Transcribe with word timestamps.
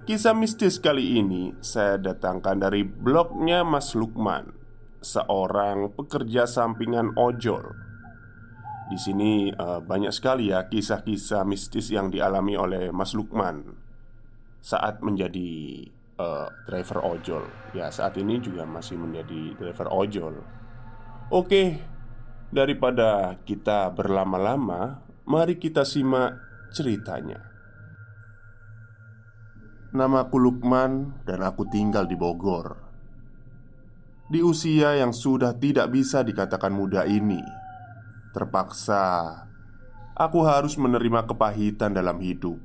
Kisah 0.00 0.32
mistis 0.32 0.80
kali 0.80 1.20
ini 1.20 1.52
saya 1.60 2.00
datangkan 2.00 2.56
dari 2.56 2.88
blognya 2.88 3.60
Mas 3.68 3.92
Lukman, 3.92 4.48
seorang 5.04 5.92
pekerja 5.92 6.48
sampingan 6.48 7.12
ojol. 7.20 7.76
Di 8.88 8.96
sini 8.96 9.52
uh, 9.52 9.84
banyak 9.84 10.08
sekali 10.08 10.50
ya 10.50 10.66
kisah-kisah 10.72 11.44
mistis 11.44 11.92
yang 11.92 12.08
dialami 12.08 12.56
oleh 12.56 12.88
Mas 12.90 13.12
Lukman 13.12 13.76
saat 14.64 15.04
menjadi 15.04 15.84
uh, 16.16 16.48
driver 16.64 17.04
ojol. 17.04 17.44
Ya, 17.76 17.92
saat 17.92 18.16
ini 18.16 18.40
juga 18.40 18.64
masih 18.64 18.96
menjadi 18.96 19.52
driver 19.60 19.92
ojol. 19.92 20.40
Oke, 21.28 21.76
daripada 22.48 23.36
kita 23.44 23.92
berlama-lama, 23.92 25.04
mari 25.28 25.60
kita 25.60 25.84
simak 25.84 26.40
ceritanya. 26.72 27.49
Namaku 29.90 30.38
Lukman 30.38 31.18
dan 31.26 31.42
aku 31.42 31.66
tinggal 31.66 32.06
di 32.06 32.14
Bogor. 32.14 32.78
Di 34.30 34.38
usia 34.38 34.94
yang 34.94 35.10
sudah 35.10 35.58
tidak 35.58 35.90
bisa 35.90 36.22
dikatakan 36.22 36.70
muda 36.70 37.02
ini 37.02 37.42
Terpaksa 38.30 39.34
Aku 40.14 40.46
harus 40.46 40.78
menerima 40.78 41.26
kepahitan 41.26 41.90
dalam 41.90 42.22
hidup. 42.22 42.62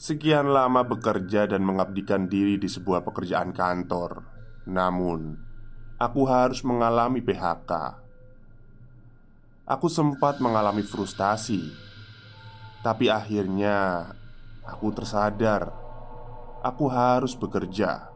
Sekian 0.00 0.48
lama 0.48 0.80
bekerja 0.88 1.44
dan 1.44 1.60
mengabdikan 1.60 2.24
diri 2.24 2.56
di 2.56 2.64
sebuah 2.64 3.04
pekerjaan 3.04 3.52
kantor 3.52 4.24
Namun 4.64 5.36
Aku 6.00 6.24
harus 6.24 6.64
mengalami 6.64 7.20
PHK 7.20 7.72
Aku 9.68 9.92
sempat 9.92 10.40
mengalami 10.40 10.80
frustasi 10.80 11.68
Tapi 12.80 13.12
akhirnya 13.12 14.08
Aku 14.68 14.92
tersadar. 14.92 15.72
Aku 16.60 16.92
harus 16.92 17.32
bekerja. 17.32 18.12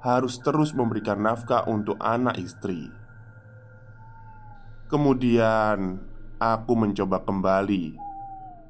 Harus 0.00 0.40
terus 0.40 0.72
memberikan 0.72 1.20
nafkah 1.20 1.68
untuk 1.68 2.00
anak 2.00 2.40
istri. 2.40 2.88
Kemudian 4.88 6.00
Aku 6.36 6.76
mencoba 6.76 7.24
kembali 7.24 7.96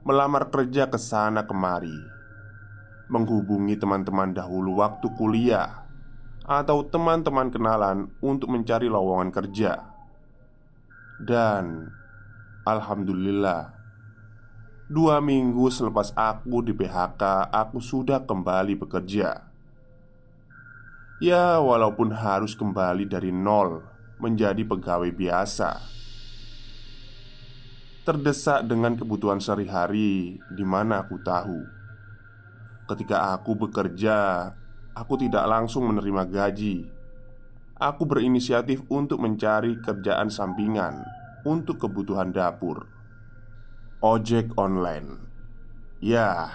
Melamar 0.06 0.48
kerja 0.54 0.86
ke 0.86 0.96
sana 0.96 1.44
kemari. 1.44 1.98
Menghubungi 3.10 3.74
teman-teman 3.74 4.32
dahulu 4.32 4.78
waktu 4.78 5.12
kuliah 5.18 5.84
Atau 6.46 6.86
teman-teman 6.86 7.50
kenalan 7.50 8.08
untuk 8.22 8.48
mencari 8.54 8.86
lowongan 8.86 9.34
kerja. 9.34 9.82
Dan 11.20 11.90
Alhamdulillah 12.64 13.75
Dua 14.86 15.18
minggu 15.18 15.66
selepas 15.66 16.14
aku 16.14 16.62
di 16.62 16.70
PHK, 16.70 17.50
aku 17.50 17.82
sudah 17.82 18.22
kembali 18.22 18.78
bekerja. 18.78 19.42
Ya, 21.18 21.58
walaupun 21.58 22.14
harus 22.14 22.54
kembali 22.54 23.02
dari 23.10 23.34
nol 23.34 23.82
menjadi 24.22 24.62
pegawai 24.62 25.10
biasa, 25.10 25.82
terdesak 28.06 28.62
dengan 28.70 28.94
kebutuhan 28.94 29.42
sehari-hari, 29.42 30.38
di 30.54 30.62
mana 30.62 31.02
aku 31.02 31.18
tahu 31.18 31.66
ketika 32.86 33.34
aku 33.34 33.58
bekerja, 33.58 34.54
aku 34.94 35.18
tidak 35.18 35.50
langsung 35.50 35.90
menerima 35.90 36.22
gaji. 36.30 36.86
Aku 37.74 38.06
berinisiatif 38.06 38.86
untuk 38.86 39.18
mencari 39.18 39.82
kerjaan 39.82 40.30
sampingan 40.30 41.02
untuk 41.42 41.82
kebutuhan 41.82 42.30
dapur 42.30 42.95
ojek 44.06 44.54
online. 44.54 45.18
Ya, 45.98 46.46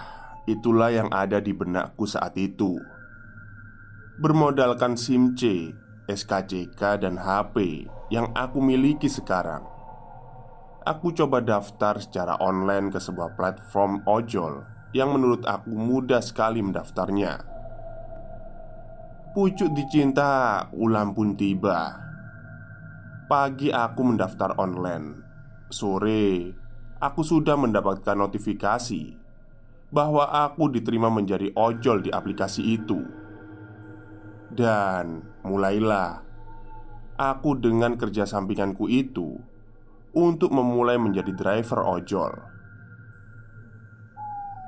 itulah 0.48 0.88
yang 0.88 1.12
ada 1.12 1.36
di 1.36 1.52
benakku 1.52 2.08
saat 2.08 2.32
itu. 2.40 2.80
Bermodalkan 4.16 4.96
SIM 4.96 5.36
C, 5.36 5.68
SKCK, 6.08 7.04
dan 7.04 7.20
HP 7.20 7.84
yang 8.08 8.32
aku 8.32 8.56
miliki 8.64 9.12
sekarang. 9.12 9.68
Aku 10.88 11.12
coba 11.12 11.44
daftar 11.44 12.00
secara 12.00 12.40
online 12.40 12.88
ke 12.88 12.98
sebuah 12.98 13.36
platform 13.36 14.00
ojol 14.08 14.64
yang 14.96 15.12
menurut 15.12 15.44
aku 15.44 15.76
mudah 15.76 16.24
sekali 16.24 16.64
mendaftarnya. 16.64 17.36
Pucuk 19.36 19.76
dicinta, 19.76 20.66
ulang 20.72 21.12
pun 21.12 21.36
tiba. 21.36 22.00
Pagi 23.28 23.68
aku 23.68 24.00
mendaftar 24.04 24.56
online. 24.56 25.20
Sore 25.72 26.61
aku 27.02 27.26
sudah 27.26 27.58
mendapatkan 27.58 28.14
notifikasi 28.14 29.18
bahwa 29.90 30.30
aku 30.30 30.70
diterima 30.70 31.10
menjadi 31.10 31.50
ojol 31.58 32.06
di 32.06 32.14
aplikasi 32.14 32.78
itu. 32.78 33.02
Dan 34.54 35.26
mulailah 35.42 36.22
aku 37.18 37.58
dengan 37.58 37.98
kerja 37.98 38.22
sampinganku 38.22 38.86
itu 38.86 39.34
untuk 40.14 40.54
memulai 40.54 40.94
menjadi 40.96 41.34
driver 41.34 41.82
ojol. 41.82 42.32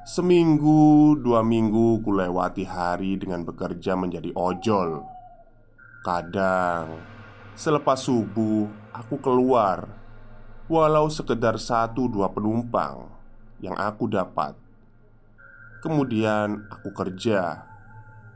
Seminggu, 0.05 1.17
dua 1.17 1.41
minggu 1.41 2.05
kulewati 2.05 2.69
hari 2.69 3.17
dengan 3.17 3.41
bekerja 3.49 3.97
menjadi 3.97 4.37
ojol. 4.37 5.01
Kadang, 6.05 7.01
selepas 7.57 8.05
subuh, 8.05 8.69
aku 8.93 9.17
keluar 9.25 10.04
Walau 10.65 11.13
sekedar 11.13 11.61
satu 11.61 12.09
dua 12.09 12.33
penumpang 12.33 13.05
yang 13.61 13.77
aku 13.77 14.09
dapat. 14.09 14.57
Kemudian 15.85 16.65
aku 16.73 16.89
kerja 16.97 17.69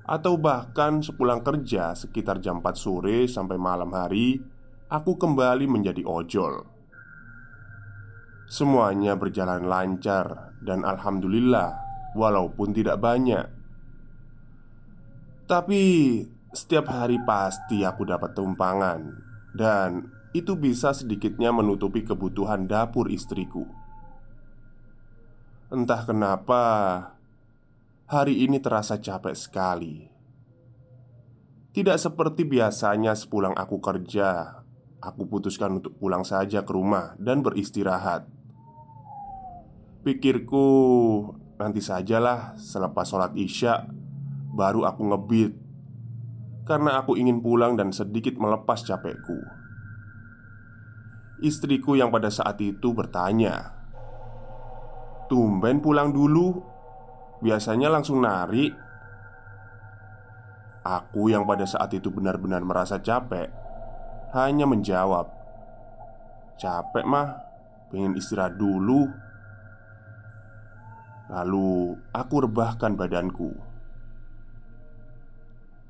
Atau 0.05 0.37
bahkan 0.37 1.01
sepulang 1.01 1.41
kerja 1.41 1.97
sekitar 1.97 2.45
jam 2.45 2.61
4 2.61 2.77
sore 2.77 3.25
sampai 3.25 3.57
malam 3.57 3.89
hari 3.97 4.45
Aku 4.93 5.17
kembali 5.17 5.65
menjadi 5.65 6.05
ojol. 6.05 6.69
Semuanya 8.45 9.17
berjalan 9.17 9.65
lancar 9.65 10.53
dan 10.61 10.85
Alhamdulillah 10.85 11.81
Walaupun 12.13 12.77
tidak 12.77 13.01
banyak. 13.01 13.49
Tapi 15.49 15.85
setiap 16.53 16.93
hari 16.93 17.17
pasti 17.25 17.89
aku 17.89 18.05
dapat 18.05 18.37
tumpangan 18.37 19.01
Dan 19.57 20.18
itu 20.37 20.53
bisa 20.57 20.93
sedikitnya 20.93 21.53
menutupi 21.55 22.05
kebutuhan 22.05 22.69
dapur 22.69 23.09
istriku. 23.09 23.65
Entah 25.69 26.05
kenapa, 26.05 26.65
hari 28.09 28.45
ini 28.45 28.61
terasa 28.61 28.97
capek 29.01 29.37
sekali. 29.37 30.09
Tidak 31.73 31.97
seperti 32.01 32.49
biasanya 32.49 33.13
sepulang 33.13 33.53
aku 33.53 33.77
kerja, 33.81 34.61
aku 35.01 35.29
putuskan 35.29 35.81
untuk 35.81 36.01
pulang 36.01 36.25
saja 36.25 36.65
ke 36.65 36.73
rumah 36.73 37.15
dan 37.21 37.45
beristirahat. 37.45 38.25
Pikirku, 40.03 40.67
nanti 41.61 41.85
sajalah 41.85 42.57
selepas 42.57 43.05
sholat 43.05 43.37
Isya, 43.37 43.85
baru 44.57 44.89
aku 44.89 45.03
ngebit 45.05 45.53
karena 46.69 47.01
aku 47.01 47.17
ingin 47.17 47.41
pulang 47.41 47.81
dan 47.81 47.97
sedikit 47.97 48.37
melepas 48.37 48.85
capekku. 48.85 49.58
Istriku 51.39 51.95
yang 51.95 52.11
pada 52.11 52.35
saat 52.35 52.59
itu 52.59 52.91
bertanya 52.91 53.79
Tumben 55.31 55.79
pulang 55.79 56.11
dulu? 56.11 56.59
Biasanya 57.39 57.93
langsung 57.93 58.25
nari. 58.25 58.73
Aku 60.83 61.29
yang 61.31 61.45
pada 61.45 61.69
saat 61.69 61.93
itu 61.95 62.09
benar-benar 62.11 62.65
merasa 62.65 62.99
capek 62.99 63.53
Hanya 64.35 64.67
menjawab 64.67 65.31
Capek 66.59 67.05
mah 67.07 67.39
Pengen 67.89 68.19
istirahat 68.19 68.59
dulu. 68.61 69.09
Lalu 71.29 71.97
aku 72.13 72.35
rebahkan 72.45 72.93
badanku. 72.97 73.53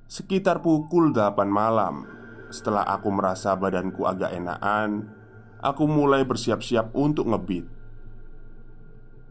Sekitar 0.06 0.62
pukul 0.62 1.10
8 1.10 1.46
malam 1.46 2.06
Setelah 2.54 2.86
aku 2.86 3.08
merasa 3.10 3.54
badanku 3.58 4.06
agak 4.06 4.34
enakan 4.34 5.17
Aku 5.58 5.90
mulai 5.90 6.22
bersiap-siap 6.22 6.94
untuk 6.94 7.30
ngebit 7.34 7.66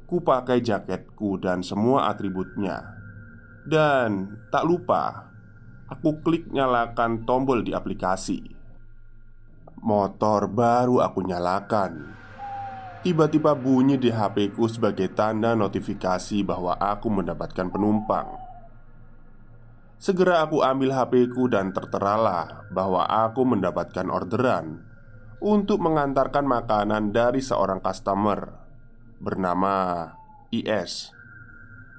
Ku 0.08 0.24
pakai 0.24 0.64
jaketku 0.64 1.36
dan 1.36 1.60
semua 1.60 2.08
atributnya. 2.08 2.96
Dan 3.68 4.40
tak 4.48 4.64
lupa 4.64 5.28
Aku 5.88 6.20
klik 6.20 6.52
nyalakan 6.52 7.24
tombol 7.24 7.64
di 7.64 7.72
aplikasi. 7.72 8.44
Motor 9.80 10.52
baru 10.52 11.00
aku 11.00 11.24
nyalakan. 11.24 12.12
Tiba-tiba 13.08 13.56
bunyi 13.56 13.96
di 13.96 14.12
HP 14.12 14.52
ku 14.52 14.68
sebagai 14.68 15.08
tanda 15.16 15.56
notifikasi 15.56 16.44
bahwa 16.44 16.76
aku 16.76 17.08
mendapatkan 17.08 17.72
penumpang. 17.72 18.28
Segera 19.96 20.44
aku 20.44 20.60
ambil 20.60 20.92
HP 20.92 21.32
ku 21.32 21.48
dan 21.48 21.72
terteralah 21.72 22.68
bahwa 22.68 23.08
aku 23.08 23.48
mendapatkan 23.48 24.12
orderan 24.12 24.84
Untuk 25.38 25.78
mengantarkan 25.86 26.50
makanan 26.50 27.13
dari 27.13 27.45
seorang 27.45 27.78
customer 27.78 28.57
Bernama 29.22 30.10
IS 30.50 31.13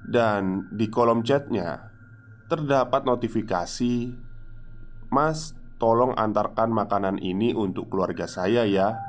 Dan 0.03 0.67
di 0.75 0.91
kolom 0.91 1.23
chatnya 1.23 1.87
Terdapat 2.51 3.07
notifikasi 3.07 4.11
Mas, 5.07 5.55
tolong 5.79 6.11
antarkan 6.19 6.67
makanan 6.75 7.23
ini 7.23 7.55
untuk 7.55 7.87
keluarga 7.87 8.27
saya 8.27 8.67
ya. 8.67 8.99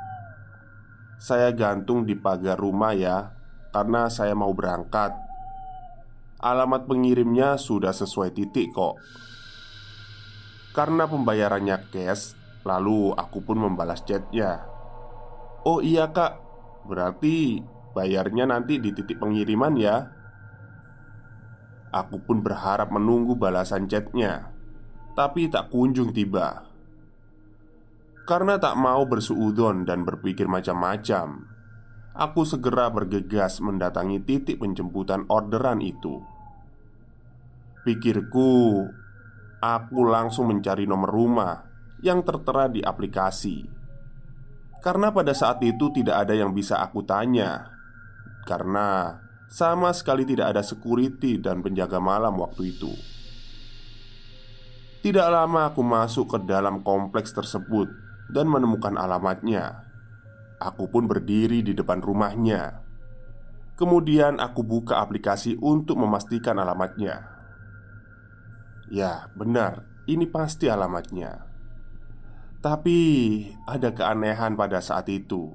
Saya 1.19 1.51
gantung 1.51 2.07
di 2.07 2.15
pagar 2.15 2.55
rumah 2.55 2.95
ya 2.95 3.35
Karena 3.75 4.07
saya 4.07 4.31
mau 4.31 4.55
berangkat. 4.55 5.11
Alamat 6.39 6.87
pengirimnya 6.87 7.59
sudah 7.59 7.91
sesuai 7.91 8.31
titik 8.31 8.71
kok. 8.71 8.95
Karena 10.71 11.03
pembayarannya 11.03 11.91
cash 11.91 12.40
Lalu 12.61 13.17
aku 13.17 13.41
pun 13.41 13.57
membalas 13.57 14.05
chatnya. 14.05 14.61
Oh 15.65 15.81
iya 15.81 16.09
kak. 16.09 16.37
Berarti 16.85 17.61
bayarnya 17.93 18.49
nanti 18.49 18.77
di 18.77 18.93
titik 18.93 19.17
pengiriman 19.17 19.73
ya. 19.77 19.97
Aku 21.91 22.23
pun 22.23 22.39
berharap 22.39 22.87
menunggu 22.87 23.35
balasan 23.35 23.83
chatnya 23.91 24.47
Tapi 25.11 25.51
tak 25.51 25.67
kunjung 25.67 26.15
tiba. 26.15 26.63
Karena 28.23 28.55
tak 28.55 28.79
mau 28.79 29.03
bersuudon 29.03 29.83
dan 29.83 30.07
berpikir 30.07 30.47
macam-macam 30.47 31.51
Aku 32.15 32.47
segera 32.47 32.87
bergegas 32.91 33.59
mendatangi 33.59 34.23
titik 34.23 34.59
penjemputan 34.59 35.27
orderan 35.27 35.83
itu. 35.83 36.23
Pikirku 37.83 38.87
Aku 39.59 39.99
langsung 40.07 40.51
mencari 40.51 40.87
nomor 40.87 41.11
rumah 41.11 41.70
Yang 42.01 42.19
tertera 42.33 42.65
di 42.69 42.81
aplikasi 42.81 43.65
Karena 44.81 45.13
pada 45.13 45.37
saat 45.37 45.61
itu 45.61 45.93
tidak 45.93 46.25
ada 46.27 46.33
yang 46.33 46.53
bisa 46.53 46.81
aku 46.81 47.05
tanya 47.05 47.69
Karena 48.45 49.17
sama 49.51 49.93
sekali 49.93 50.25
tidak 50.25 50.57
ada 50.57 50.61
security 50.65 51.37
dan 51.37 51.61
penjaga 51.61 52.01
malam 52.01 52.37
waktu 52.41 52.73
itu 52.73 52.91
Tidak 55.05 55.27
lama 55.29 55.69
aku 55.69 55.81
masuk 55.85 56.25
ke 56.33 56.37
dalam 56.49 56.81
kompleks 56.81 57.33
tersebut 57.33 58.11
dan 58.31 58.47
menemukan 58.47 58.95
alamatnya. 58.95 59.83
Aku 60.57 60.87
pun 60.87 61.05
berdiri 61.05 61.59
di 61.61 61.75
depan 61.75 61.99
rumahnya. 61.99 62.79
Kemudian 63.75 64.39
aku 64.39 64.63
buka 64.63 65.03
aplikasi 65.03 65.59
untuk 65.59 65.99
memastikan 65.99 66.55
alamatnya. 66.55 67.27
Ya, 68.87 69.27
benar, 69.35 69.83
ini 70.07 70.29
pasti 70.29 70.71
alamatnya. 70.71 71.50
Tapi 72.61 72.99
ada 73.65 73.89
keanehan 73.89 74.53
pada 74.53 74.77
saat 74.77 75.09
itu. 75.09 75.49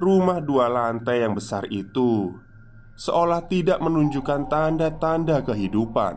Rumah 0.00 0.40
dua 0.40 0.72
lantai 0.72 1.20
yang 1.20 1.36
besar 1.36 1.68
itu 1.68 2.32
seolah 2.96 3.44
tidak 3.52 3.76
menunjukkan 3.84 4.48
tanda-tanda 4.48 5.44
kehidupan. 5.44 6.16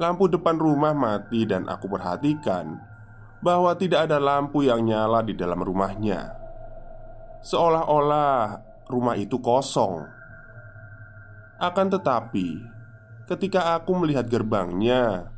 Lampu 0.00 0.32
depan 0.32 0.56
rumah 0.56 0.96
mati, 0.96 1.44
dan 1.44 1.68
aku 1.68 1.92
perhatikan 1.92 2.80
bahwa 3.44 3.76
tidak 3.76 4.08
ada 4.08 4.16
lampu 4.16 4.64
yang 4.64 4.80
nyala 4.88 5.20
di 5.20 5.36
dalam 5.36 5.60
rumahnya. 5.60 6.32
Seolah-olah 7.44 8.64
rumah 8.88 9.20
itu 9.20 9.36
kosong. 9.36 10.08
Akan 11.60 11.92
tetapi, 11.92 12.64
ketika 13.28 13.76
aku 13.76 13.92
melihat 14.00 14.24
gerbangnya, 14.32 15.28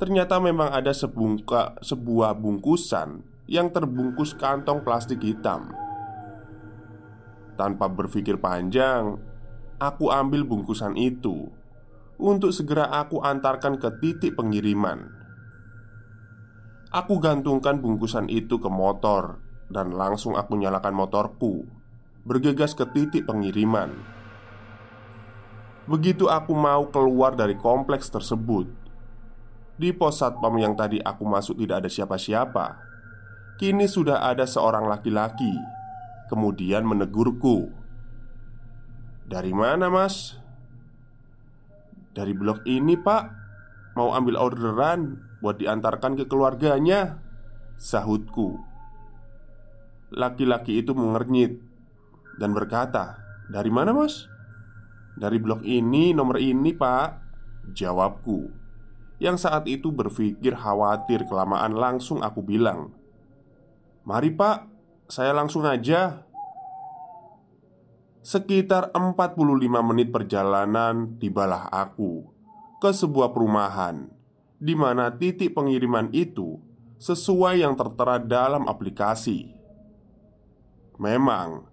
ternyata 0.00 0.40
memang 0.40 0.72
ada 0.72 0.96
sebungka, 0.96 1.76
sebuah 1.84 2.32
bungkusan 2.40 3.20
yang 3.44 3.68
terbungkus 3.68 4.32
kantong 4.32 4.80
plastik 4.80 5.20
hitam. 5.20 5.76
Tanpa 7.60 7.92
berpikir 7.92 8.40
panjang, 8.40 9.20
aku 9.76 10.08
ambil 10.08 10.48
bungkusan 10.48 10.96
itu 10.96 11.52
untuk 12.16 12.56
segera 12.56 12.88
aku 12.88 13.20
antarkan 13.20 13.76
ke 13.76 14.00
titik 14.00 14.40
pengiriman. 14.40 15.12
Aku 16.88 17.20
gantungkan 17.20 17.84
bungkusan 17.84 18.32
itu 18.32 18.56
ke 18.56 18.72
motor 18.72 19.36
dan 19.68 19.92
langsung 19.92 20.32
aku 20.32 20.56
nyalakan 20.56 20.96
motorku, 20.96 21.68
bergegas 22.24 22.72
ke 22.72 22.88
titik 22.88 23.28
pengiriman. 23.28 23.92
Begitu 25.84 26.24
aku 26.24 26.56
mau 26.56 26.88
keluar 26.88 27.36
dari 27.36 27.54
kompleks 27.60 28.08
tersebut, 28.08 28.79
di 29.80 29.96
pos 29.96 30.20
satpam 30.20 30.60
yang 30.60 30.76
tadi 30.76 31.00
aku 31.00 31.24
masuk 31.24 31.56
tidak 31.64 31.80
ada 31.80 31.88
siapa-siapa. 31.88 32.66
Kini 33.56 33.88
sudah 33.88 34.28
ada 34.28 34.44
seorang 34.44 34.84
laki-laki, 34.84 35.56
kemudian 36.28 36.84
menegurku. 36.84 37.72
"Dari 39.24 39.56
mana, 39.56 39.88
Mas?" 39.88 40.36
"Dari 42.12 42.36
blok 42.36 42.60
ini, 42.68 43.00
Pak. 43.00 43.24
Mau 43.96 44.12
ambil 44.12 44.36
orderan." 44.36 45.30
buat 45.40 45.56
diantarkan 45.56 46.20
ke 46.20 46.24
keluarganya 46.28 47.18
Sahutku 47.80 48.60
Laki-laki 50.12 50.84
itu 50.84 50.92
mengernyit 50.92 51.58
Dan 52.36 52.52
berkata 52.52 53.18
Dari 53.48 53.72
mana 53.72 53.96
mas? 53.96 54.28
Dari 55.16 55.40
blok 55.40 55.64
ini, 55.64 56.12
nomor 56.12 56.38
ini 56.38 56.76
pak 56.76 57.08
Jawabku 57.72 58.59
Yang 59.20 59.44
saat 59.44 59.68
itu 59.68 59.92
berpikir 59.92 60.56
khawatir 60.56 61.28
kelamaan 61.28 61.76
langsung 61.76 62.24
aku 62.24 62.40
bilang 62.40 62.96
Mari 64.08 64.32
pak, 64.32 64.64
saya 65.12 65.36
langsung 65.36 65.68
aja 65.68 66.24
Sekitar 68.24 68.92
45 68.96 69.36
menit 69.84 70.08
perjalanan 70.08 71.20
tibalah 71.20 71.68
aku 71.68 72.32
ke 72.80 72.92
sebuah 72.96 73.36
perumahan 73.36 74.08
di 74.60 74.76
mana 74.76 75.08
titik 75.12 75.56
pengiriman 75.56 76.12
itu 76.12 76.60
sesuai 77.00 77.64
yang 77.64 77.72
tertera 77.80 78.20
dalam 78.20 78.68
aplikasi. 78.68 79.56
Memang, 81.00 81.64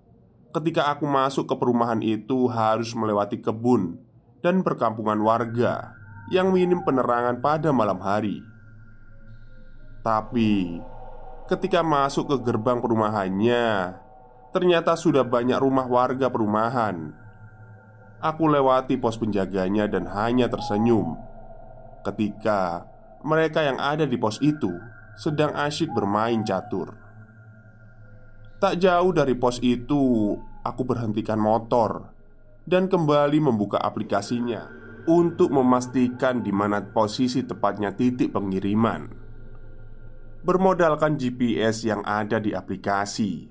ketika 0.56 0.88
aku 0.88 1.04
masuk 1.04 1.52
ke 1.52 1.56
perumahan 1.60 2.00
itu 2.00 2.48
harus 2.48 2.96
melewati 2.96 3.44
kebun 3.44 4.00
dan 4.40 4.64
perkampungan 4.64 5.20
warga 5.20 5.92
yang 6.28 6.52
minim 6.52 6.84
penerangan 6.84 7.40
pada 7.40 7.72
malam 7.72 8.00
hari. 8.04 8.44
Tapi, 10.04 10.80
ketika 11.48 11.84
masuk 11.84 12.36
ke 12.36 12.52
gerbang 12.52 12.80
perumahannya, 12.84 13.96
ternyata 14.52 14.96
sudah 14.96 15.24
banyak 15.24 15.60
rumah 15.60 15.88
warga 15.88 16.28
perumahan. 16.28 17.16
Aku 18.18 18.50
lewati 18.50 18.98
pos 18.98 19.16
penjaganya 19.16 19.86
dan 19.86 20.10
hanya 20.10 20.50
tersenyum 20.50 21.16
ketika 22.02 22.88
mereka 23.22 23.62
yang 23.62 23.78
ada 23.78 24.10
di 24.10 24.18
pos 24.18 24.42
itu 24.42 24.74
sedang 25.20 25.54
asyik 25.54 25.94
bermain 25.94 26.42
catur. 26.42 26.98
Tak 28.58 28.82
jauh 28.82 29.14
dari 29.14 29.38
pos 29.38 29.62
itu, 29.62 30.34
aku 30.66 30.82
berhentikan 30.82 31.38
motor 31.38 32.10
dan 32.66 32.90
kembali 32.90 33.38
membuka 33.38 33.78
aplikasinya 33.78 34.87
untuk 35.08 35.50
memastikan 35.56 36.44
di 36.44 36.52
mana 36.52 36.84
posisi 36.84 37.42
tepatnya 37.48 37.96
titik 37.96 38.36
pengiriman. 38.36 39.08
Bermodalkan 40.44 41.16
GPS 41.16 41.88
yang 41.88 42.04
ada 42.04 42.44
di 42.44 42.52
aplikasi, 42.52 43.48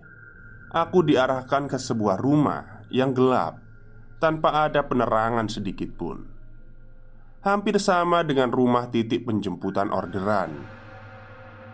aku 0.70 1.00
diarahkan 1.00 1.66
ke 1.66 1.80
sebuah 1.80 2.20
rumah 2.20 2.84
yang 2.92 3.16
gelap 3.16 3.58
tanpa 4.20 4.68
ada 4.68 4.84
penerangan 4.84 5.48
sedikit 5.48 5.92
pun 5.96 6.36
hampir 7.46 7.78
sama 7.78 8.26
dengan 8.26 8.50
rumah 8.50 8.90
titik 8.90 9.22
penjemputan 9.22 9.94
orderan. 9.94 10.66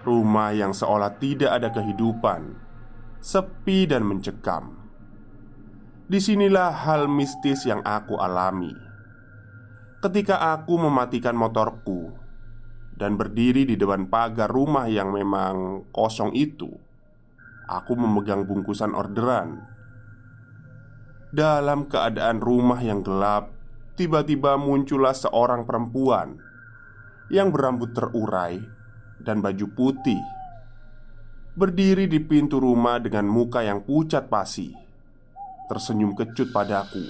Rumah 0.05 0.53
yang 0.53 0.77
seolah 0.77 1.17
tidak 1.17 1.49
ada 1.49 1.73
kehidupan, 1.73 2.53
sepi 3.25 3.89
dan 3.89 4.05
mencekam. 4.05 4.77
Di 6.13 6.21
sinilah 6.21 6.77
hal 6.85 7.09
mistis 7.09 7.65
yang 7.65 7.81
aku 7.89 8.21
alami 8.21 8.92
ketika 10.03 10.59
aku 10.59 10.83
mematikan 10.83 11.39
motorku 11.39 12.11
dan 12.99 13.15
berdiri 13.15 13.63
di 13.63 13.79
depan 13.79 14.11
pagar 14.11 14.51
rumah 14.51 14.91
yang 14.91 15.15
memang 15.15 15.87
kosong 15.95 16.35
itu. 16.35 16.69
Aku 17.71 17.95
memegang 17.95 18.43
bungkusan 18.45 18.93
orderan. 18.93 19.71
dalam 21.33 21.89
keadaan 21.89 22.45
rumah 22.45 22.77
yang 22.85 23.01
gelap, 23.01 23.49
tiba-tiba 23.97 24.61
muncullah 24.61 25.17
seorang 25.17 25.65
perempuan 25.65 26.37
yang 27.33 27.49
berambut 27.49 27.97
terurai 27.97 28.61
dan 29.17 29.41
baju 29.41 29.65
putih, 29.73 30.21
berdiri 31.57 32.05
di 32.05 32.21
pintu 32.21 32.61
rumah 32.61 33.01
dengan 33.01 33.25
muka 33.25 33.65
yang 33.65 33.81
pucat 33.81 34.29
pasi, 34.29 34.77
tersenyum 35.73 36.13
kecut 36.13 36.53
padaku, 36.53 37.01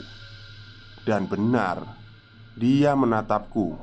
dan 1.03 1.27
benar 1.27 2.02
dia 2.53 2.93
menatapku 2.93 3.77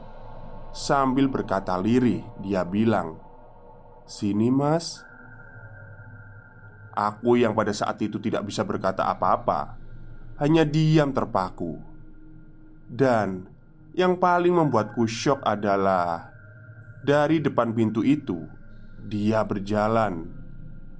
sambil 0.73 1.25
berkata 1.25 1.73
lirih. 1.77 2.21
Dia 2.45 2.61
bilang, 2.61 3.17
"Sini, 4.05 4.53
Mas." 4.53 5.01
Aku 6.93 7.39
yang 7.39 7.55
pada 7.55 7.71
saat 7.71 7.95
itu 8.03 8.19
tidak 8.19 8.43
bisa 8.43 8.67
berkata 8.67 9.07
apa-apa, 9.07 9.79
hanya 10.43 10.67
diam 10.67 11.15
terpaku. 11.15 11.79
Dan 12.89 13.47
yang 13.95 14.19
paling 14.19 14.51
membuatku 14.51 15.07
syok 15.07 15.39
adalah 15.47 16.27
dari 16.99 17.39
depan 17.39 17.71
pintu 17.71 18.03
itu, 18.03 18.43
dia 19.07 19.39
berjalan, 19.47 20.27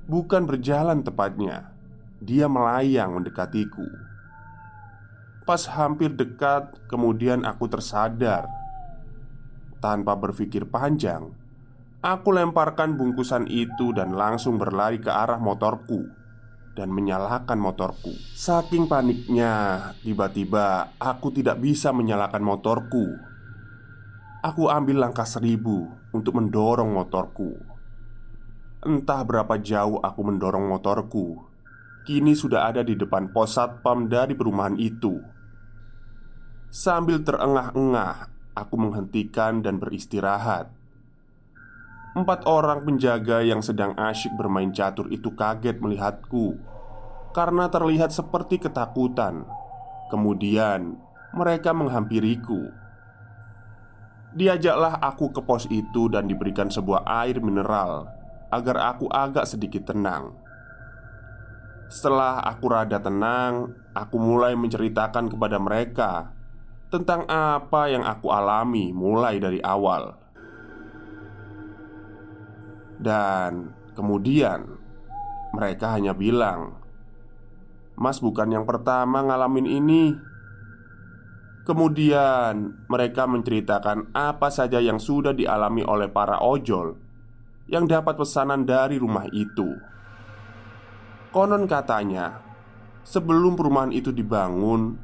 bukan 0.08 0.48
berjalan 0.48 1.04
tepatnya. 1.04 1.76
Dia 2.24 2.48
melayang 2.48 3.20
mendekatiku. 3.20 3.88
Pas 5.50 5.66
hampir 5.66 6.14
dekat, 6.14 6.78
kemudian 6.86 7.42
aku 7.42 7.66
tersadar. 7.66 8.46
Tanpa 9.82 10.14
berpikir 10.14 10.70
panjang, 10.70 11.34
Aku 12.06 12.32
lemparkan 12.32 12.96
bungkusan 12.96 13.50
itu 13.52 13.92
dan 13.92 14.16
langsung 14.16 14.56
berlari 14.56 15.04
ke 15.04 15.12
arah 15.12 15.36
motorku 15.36 16.08
dan 16.72 16.96
menyalakan 16.96 17.60
motorku. 17.60 18.16
Saking 18.38 18.88
paniknya, 18.88 19.84
tiba-tiba 20.06 20.96
aku 20.96 21.34
tidak 21.36 21.60
bisa 21.60 21.92
menyalakan 21.92 22.40
motorku. 22.40 23.04
Aku 24.46 24.72
ambil 24.72 25.04
langkah 25.04 25.28
seribu 25.28 25.92
untuk 26.16 26.40
mendorong 26.40 26.88
motorku. 26.88 27.58
Entah 28.80 29.26
berapa 29.28 29.60
jauh 29.60 30.00
aku 30.00 30.22
mendorong 30.24 30.72
motorku. 30.72 31.42
Kini 32.08 32.32
sudah 32.32 32.72
ada 32.72 32.80
di 32.80 32.96
depan 32.96 33.36
pos 33.36 33.60
satpam 33.60 34.08
dari 34.08 34.40
perumahan 34.40 34.80
itu. 34.80 35.39
Sambil 36.70 37.26
terengah-engah, 37.26 38.30
aku 38.54 38.78
menghentikan 38.78 39.66
dan 39.66 39.82
beristirahat. 39.82 40.70
Empat 42.14 42.46
orang 42.46 42.86
penjaga 42.86 43.42
yang 43.42 43.66
sedang 43.66 43.98
asyik 43.98 44.38
bermain 44.38 44.70
catur 44.70 45.10
itu 45.10 45.34
kaget 45.34 45.82
melihatku 45.82 46.62
karena 47.34 47.74
terlihat 47.74 48.14
seperti 48.14 48.62
ketakutan. 48.62 49.50
Kemudian 50.14 50.94
mereka 51.34 51.74
menghampiriku. 51.74 52.70
Diajaklah 54.38 55.02
aku 55.02 55.34
ke 55.34 55.42
pos 55.42 55.66
itu 55.74 56.06
dan 56.06 56.30
diberikan 56.30 56.70
sebuah 56.70 57.02
air 57.26 57.42
mineral 57.42 58.14
agar 58.54 58.94
aku 58.94 59.10
agak 59.10 59.50
sedikit 59.50 59.90
tenang. 59.90 60.38
Setelah 61.90 62.46
aku 62.46 62.70
rada 62.70 63.02
tenang, 63.02 63.74
aku 63.98 64.22
mulai 64.22 64.54
menceritakan 64.54 65.34
kepada 65.34 65.58
mereka 65.58 66.38
tentang 66.90 67.26
apa 67.30 67.86
yang 67.90 68.02
aku 68.02 68.34
alami 68.34 68.90
mulai 68.90 69.38
dari 69.38 69.62
awal. 69.62 70.18
Dan 73.00 73.72
kemudian 73.94 74.66
mereka 75.54 75.96
hanya 75.96 76.18
bilang, 76.18 76.76
"Mas 77.96 78.20
bukan 78.20 78.50
yang 78.52 78.66
pertama 78.66 79.24
ngalamin 79.24 79.70
ini." 79.70 80.04
Kemudian 81.70 82.82
mereka 82.90 83.30
menceritakan 83.30 84.10
apa 84.18 84.50
saja 84.50 84.82
yang 84.82 84.98
sudah 84.98 85.38
dialami 85.38 85.86
oleh 85.86 86.10
para 86.10 86.42
ojol 86.42 86.98
yang 87.70 87.86
dapat 87.86 88.18
pesanan 88.18 88.66
dari 88.66 88.98
rumah 88.98 89.30
itu. 89.30 89.78
Konon 91.30 91.70
katanya, 91.70 92.42
sebelum 93.06 93.54
perumahan 93.54 93.94
itu 93.94 94.10
dibangun, 94.10 94.98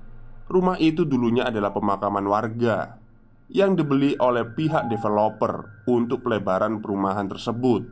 rumah 0.49 0.77
itu 0.77 1.03
dulunya 1.05 1.47
adalah 1.47 1.73
pemakaman 1.73 2.25
warga 2.25 3.01
yang 3.49 3.77
dibeli 3.77 4.17
oleh 4.17 4.45
pihak 4.45 4.89
developer 4.89 5.85
untuk 5.85 6.25
pelebaran 6.25 6.81
perumahan 6.81 7.29
tersebut. 7.29 7.85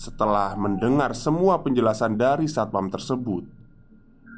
Setelah 0.00 0.56
mendengar 0.56 1.12
semua 1.12 1.60
penjelasan 1.60 2.16
dari 2.16 2.48
satpam 2.48 2.88
tersebut, 2.88 3.44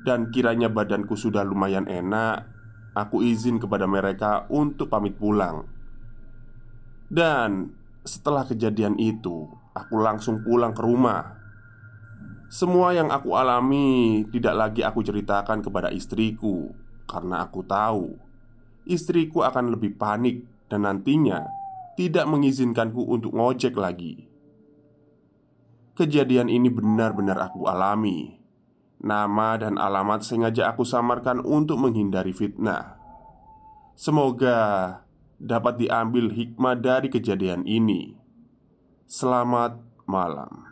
dan 0.03 0.35
kiranya 0.35 0.67
badanku 0.67 1.15
sudah 1.15 1.47
lumayan 1.47 1.87
enak, 1.87 2.51
aku 2.99 3.23
izin 3.23 3.63
kepada 3.63 3.87
mereka 3.87 4.51
untuk 4.51 4.91
pamit 4.91 5.15
pulang. 5.15 5.63
Dan 7.07 7.71
setelah 8.03 8.43
kejadian 8.43 8.99
itu, 8.99 9.47
aku 9.71 9.95
langsung 10.03 10.43
pulang 10.43 10.75
ke 10.75 10.83
rumah. 10.83 11.42
Semua 12.53 12.93
yang 12.93 13.09
aku 13.09 13.33
alami 13.33 14.29
tidak 14.29 14.53
lagi 14.53 14.85
aku 14.85 15.01
ceritakan 15.01 15.65
kepada 15.65 15.89
istriku 15.89 16.69
karena 17.09 17.49
aku 17.49 17.65
tahu 17.65 18.13
istriku 18.85 19.41
akan 19.41 19.73
lebih 19.73 19.97
panik 19.97 20.45
dan 20.69 20.85
nantinya 20.85 21.49
tidak 21.97 22.29
mengizinkanku 22.29 23.09
untuk 23.09 23.33
ngojek 23.33 23.73
lagi. 23.73 24.29
Kejadian 25.97 26.53
ini 26.53 26.69
benar-benar 26.69 27.41
aku 27.41 27.65
alami. 27.65 28.37
Nama 29.01 29.57
dan 29.57 29.81
alamat 29.81 30.21
sengaja 30.21 30.77
aku 30.77 30.85
samarkan 30.85 31.41
untuk 31.41 31.81
menghindari 31.81 32.37
fitnah. 32.37 33.01
Semoga 33.97 35.01
dapat 35.41 35.81
diambil 35.81 36.29
hikmah 36.29 36.77
dari 36.77 37.09
kejadian 37.09 37.65
ini. 37.65 38.13
Selamat 39.09 39.81
malam. 40.05 40.72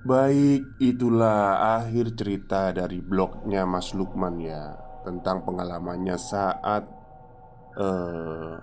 Baik, 0.00 0.80
itulah 0.80 1.76
akhir 1.76 2.16
cerita 2.16 2.72
dari 2.72 3.04
blognya 3.04 3.68
Mas 3.68 3.92
Lukman 3.92 4.40
ya 4.40 4.72
tentang 5.04 5.44
pengalamannya 5.44 6.16
saat 6.16 6.88
uh, 7.76 8.56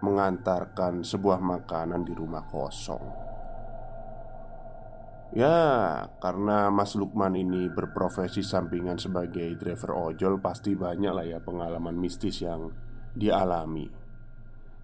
mengantarkan 0.00 1.04
sebuah 1.04 1.36
makanan 1.36 2.08
di 2.08 2.16
rumah 2.16 2.48
kosong. 2.48 3.04
Ya, 5.36 6.08
karena 6.16 6.72
Mas 6.72 6.96
Lukman 6.96 7.36
ini 7.36 7.68
berprofesi 7.68 8.40
sampingan 8.40 8.96
sebagai 8.96 9.52
driver 9.60 9.92
ojol, 10.16 10.40
pasti 10.40 10.72
banyak 10.72 11.12
lah 11.12 11.28
ya 11.28 11.44
pengalaman 11.44 11.92
mistis 11.92 12.40
yang 12.40 12.72
dialami. 13.12 14.05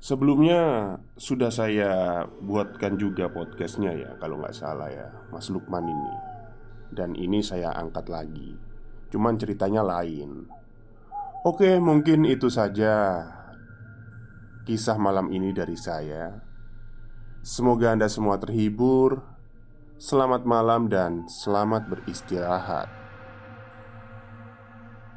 Sebelumnya 0.02 0.98
sudah 1.14 1.54
saya 1.54 2.26
buatkan 2.42 2.98
juga 2.98 3.30
podcastnya 3.30 3.94
ya, 3.94 4.10
kalau 4.18 4.42
nggak 4.42 4.50
salah 4.50 4.90
ya, 4.90 5.06
Mas 5.30 5.46
Lukman 5.46 5.86
ini. 5.86 6.14
Dan 6.90 7.14
ini 7.14 7.38
saya 7.38 7.70
angkat 7.70 8.10
lagi. 8.10 8.58
Cuman 9.14 9.38
ceritanya 9.38 9.86
lain. 9.86 10.50
Oke 11.46 11.78
mungkin 11.78 12.26
itu 12.26 12.50
saja 12.50 13.22
Kisah 14.66 14.98
malam 14.98 15.30
ini 15.30 15.54
dari 15.54 15.78
saya. 15.78 16.34
Semoga 17.46 17.94
Anda 17.94 18.10
semua 18.10 18.42
terhibur. 18.42 19.22
Selamat 20.02 20.42
malam 20.42 20.90
dan 20.90 21.30
selamat 21.30 21.86
beristirahat 21.86 23.01